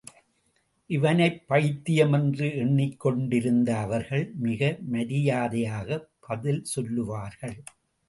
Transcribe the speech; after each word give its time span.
இவனைப் 0.89 1.47
பைத்தியம் 1.47 2.13
என்று 2.13 2.47
எண்ணிக்கொண்டிருந்த 2.47 3.69
அவர்கள், 3.77 4.33
மிக 4.39 4.77
மரியாதையாகப் 4.91 6.09
பதில் 6.19 6.63
சொல்லுவார்கள். 6.63 7.57